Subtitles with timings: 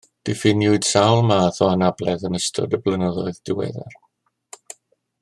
[0.27, 4.01] Diffiniwyd sawl math o anabledd yn ystod y blynyddoedd diweddar